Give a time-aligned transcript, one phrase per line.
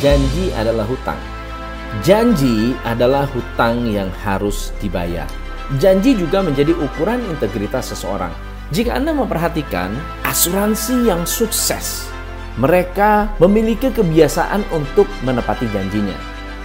[0.00, 1.20] janji adalah hutang.
[2.00, 5.28] Janji adalah hutang yang harus dibayar.
[5.76, 8.32] Janji juga menjadi ukuran integritas seseorang.
[8.72, 9.92] Jika Anda memperhatikan
[10.24, 12.08] asuransi yang sukses,
[12.56, 16.16] mereka memiliki kebiasaan untuk menepati janjinya.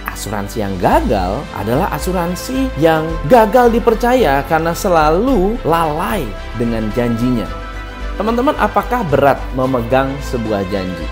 [0.08, 6.24] Asuransi yang gagal adalah asuransi yang gagal dipercaya karena selalu lalai
[6.56, 7.44] dengan janjinya.
[8.16, 11.04] Teman-teman, apakah berat memegang sebuah janji?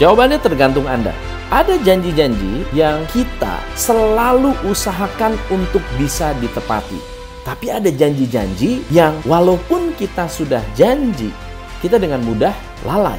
[0.00, 1.12] Jawabannya tergantung Anda.
[1.48, 7.00] Ada janji-janji yang kita selalu usahakan untuk bisa ditepati.
[7.40, 11.32] Tapi ada janji-janji yang walaupun kita sudah janji,
[11.80, 12.52] kita dengan mudah
[12.84, 13.16] lalai.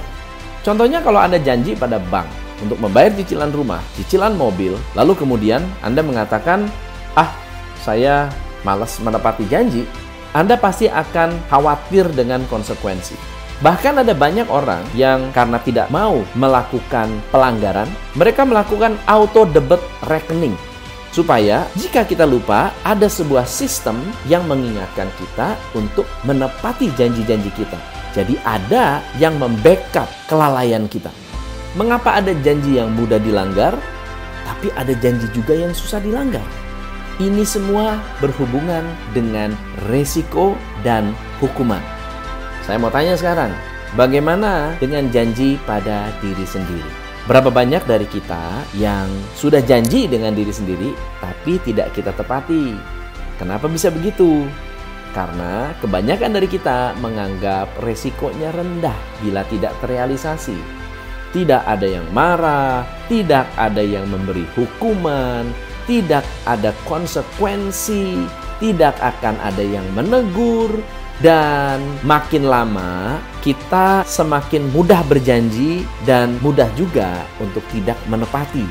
[0.61, 2.29] Contohnya kalau Anda janji pada bank
[2.61, 6.69] untuk membayar cicilan rumah, cicilan mobil, lalu kemudian Anda mengatakan,
[7.17, 7.33] "Ah,
[7.81, 8.30] saya
[8.61, 9.89] malas menepati janji."
[10.38, 13.38] Anda pasti akan khawatir dengan konsekuensi.
[13.59, 20.55] Bahkan ada banyak orang yang karena tidak mau melakukan pelanggaran, mereka melakukan auto debit rekening
[21.09, 23.97] Supaya jika kita lupa, ada sebuah sistem
[24.29, 27.75] yang mengingatkan kita untuk menepati janji-janji kita.
[28.13, 31.09] Jadi ada yang membackup kelalaian kita.
[31.73, 33.73] Mengapa ada janji yang mudah dilanggar,
[34.45, 36.45] tapi ada janji juga yang susah dilanggar?
[37.19, 39.53] Ini semua berhubungan dengan
[39.89, 40.53] resiko
[40.85, 41.98] dan hukuman.
[42.70, 43.50] Saya mau tanya sekarang,
[43.98, 46.86] bagaimana dengan janji pada diri sendiri?
[47.25, 52.78] Berapa banyak dari kita yang sudah janji dengan diri sendiri, tapi tidak kita tepati?
[53.42, 54.45] Kenapa bisa begitu?
[55.17, 58.94] Karena kebanyakan dari kita menganggap resikonya rendah
[59.25, 60.62] bila tidak terrealisasi.
[61.34, 65.50] Tidak ada yang marah, tidak ada yang memberi hukuman,
[65.90, 68.30] tidak ada konsekuensi,
[68.62, 70.70] tidak akan ada yang menegur,
[71.20, 78.64] dan makin lama kita semakin mudah berjanji dan mudah juga untuk tidak menepati.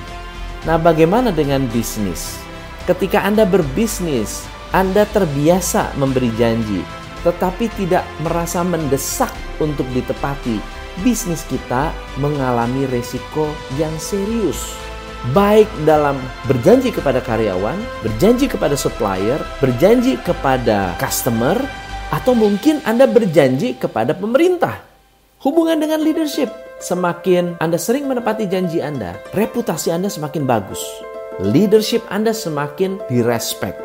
[0.64, 2.40] Nah, bagaimana dengan bisnis?
[2.88, 6.84] Ketika Anda berbisnis, Anda terbiasa memberi janji,
[7.24, 10.60] tetapi tidak merasa mendesak untuk ditepati.
[11.04, 13.46] Bisnis kita mengalami resiko
[13.78, 14.74] yang serius
[15.34, 16.14] baik dalam
[16.46, 17.74] berjanji kepada karyawan,
[18.06, 21.58] berjanji kepada supplier, berjanji kepada customer,
[22.08, 24.80] atau mungkin Anda berjanji kepada pemerintah.
[25.38, 26.50] Hubungan dengan leadership,
[26.82, 30.82] semakin Anda sering menepati janji Anda, reputasi Anda semakin bagus.
[31.38, 33.76] Leadership Anda semakin direspek.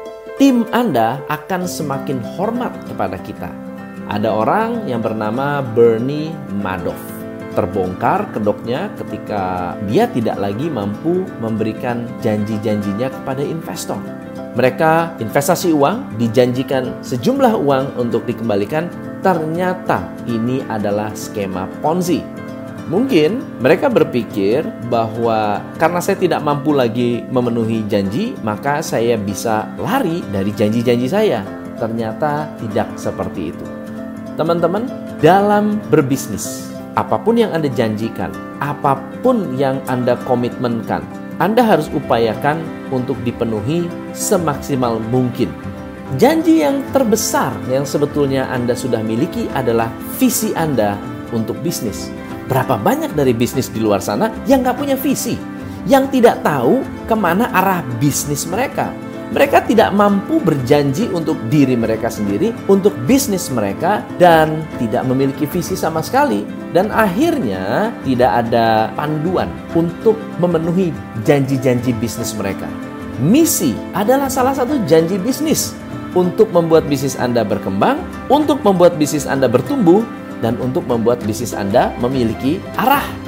[0.42, 3.54] Tim Anda akan semakin hormat kepada kita.
[4.10, 6.98] Ada orang yang bernama Bernie Madoff.
[7.54, 14.02] Terbongkar kedoknya ketika dia tidak lagi mampu memberikan janji-janjinya kepada investor
[14.54, 18.86] mereka investasi uang, dijanjikan sejumlah uang untuk dikembalikan,
[19.26, 22.22] ternyata ini adalah skema Ponzi.
[22.84, 30.20] Mungkin mereka berpikir bahwa karena saya tidak mampu lagi memenuhi janji, maka saya bisa lari
[30.30, 31.42] dari janji-janji saya.
[31.80, 33.66] Ternyata tidak seperti itu.
[34.36, 34.86] Teman-teman,
[35.24, 41.02] dalam berbisnis, apa pun yang Anda janjikan, apa pun yang Anda komitmenkan,
[41.42, 42.62] anda harus upayakan
[42.94, 45.50] untuk dipenuhi semaksimal mungkin.
[46.22, 49.90] Janji yang terbesar yang sebetulnya Anda sudah miliki adalah
[50.22, 50.94] visi Anda
[51.34, 52.14] untuk bisnis.
[52.46, 55.34] Berapa banyak dari bisnis di luar sana yang nggak punya visi,
[55.90, 58.94] yang tidak tahu ke mana arah bisnis mereka.
[59.34, 65.74] Mereka tidak mampu berjanji untuk diri mereka sendiri, untuk bisnis mereka, dan tidak memiliki visi
[65.74, 66.46] sama sekali.
[66.70, 70.94] Dan akhirnya tidak ada panduan untuk memenuhi
[71.26, 72.70] janji-janji bisnis mereka.
[73.26, 75.74] Misi adalah salah satu janji bisnis
[76.14, 80.06] untuk membuat bisnis Anda berkembang, untuk membuat bisnis Anda bertumbuh,
[80.46, 83.23] dan untuk membuat bisnis Anda memiliki arah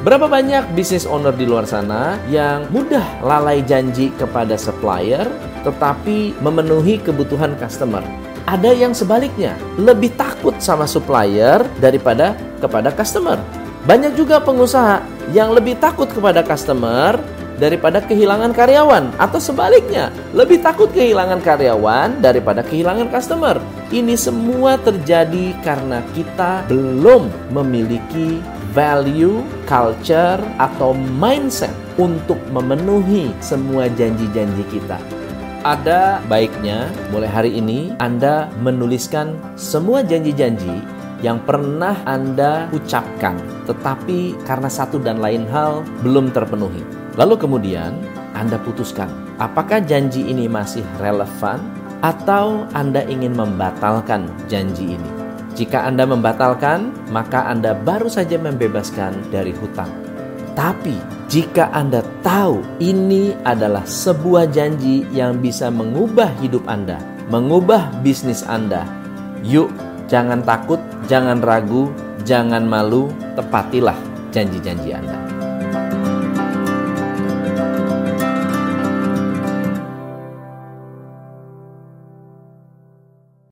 [0.00, 5.28] Berapa banyak bisnis owner di luar sana yang mudah lalai janji kepada supplier
[5.60, 8.00] tetapi memenuhi kebutuhan customer?
[8.48, 12.32] Ada yang sebaliknya, lebih takut sama supplier daripada
[12.64, 13.36] kepada customer.
[13.84, 15.04] Banyak juga pengusaha
[15.36, 17.20] yang lebih takut kepada customer
[17.60, 23.60] daripada kehilangan karyawan atau sebaliknya, lebih takut kehilangan karyawan daripada kehilangan customer.
[23.92, 34.64] Ini semua terjadi karena kita belum memiliki value, culture, atau mindset untuk memenuhi semua janji-janji
[34.70, 34.98] kita.
[35.60, 40.80] Ada baiknya mulai hari ini Anda menuliskan semua janji-janji
[41.20, 43.36] yang pernah Anda ucapkan,
[43.68, 46.80] tetapi karena satu dan lain hal belum terpenuhi.
[47.20, 47.92] Lalu kemudian
[48.32, 51.60] Anda putuskan, apakah janji ini masih relevan
[52.00, 55.19] atau Anda ingin membatalkan janji ini?
[55.60, 59.92] Jika Anda membatalkan, maka Anda baru saja membebaskan dari hutang.
[60.56, 60.96] Tapi
[61.28, 66.96] jika Anda tahu ini adalah sebuah janji yang bisa mengubah hidup Anda,
[67.28, 68.88] mengubah bisnis Anda,
[69.44, 69.68] yuk
[70.08, 70.80] jangan takut,
[71.12, 71.92] jangan ragu,
[72.24, 74.00] jangan malu, tepatilah
[74.32, 75.49] janji-janji Anda.